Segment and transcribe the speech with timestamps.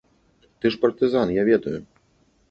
[0.61, 1.75] Ты ж партызан, я ведаю.